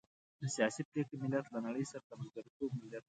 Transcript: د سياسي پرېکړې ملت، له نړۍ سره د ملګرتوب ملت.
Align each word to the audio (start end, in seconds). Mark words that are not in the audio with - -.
د 0.41 0.43
سياسي 0.55 0.81
پرېکړې 0.91 1.15
ملت، 1.23 1.45
له 1.53 1.59
نړۍ 1.65 1.85
سره 1.91 2.03
د 2.09 2.11
ملګرتوب 2.21 2.69
ملت. 2.79 2.99